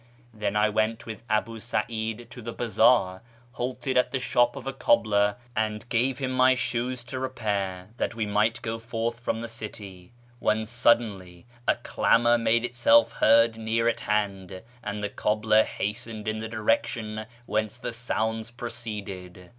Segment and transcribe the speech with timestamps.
[0.33, 4.73] Then I went with Abu Sa'id to the bazaar, halted at the shop of a
[4.73, 9.47] cobbler, and gave him my shoes to repair, that we might go forth from the
[9.47, 16.27] city, when suddenly a clamour made itself heard near at hand, and the cobbler hastened
[16.27, 19.49] in the direction whence the sounds proceeded.